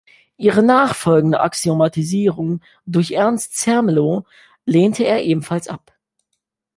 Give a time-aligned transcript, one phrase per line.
[0.35, 4.25] Ihre nachfolgende Axiomatisierung durch Ernst Zermelo
[4.65, 5.93] lehnte er ebenfalls ab.